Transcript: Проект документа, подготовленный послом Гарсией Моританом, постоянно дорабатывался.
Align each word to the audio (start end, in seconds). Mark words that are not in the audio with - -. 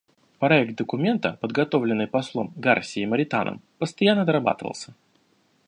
Проект 0.39 0.77
документа, 0.77 1.37
подготовленный 1.41 2.07
послом 2.07 2.51
Гарсией 2.55 3.05
Моританом, 3.05 3.61
постоянно 3.77 4.25
дорабатывался. 4.25 4.95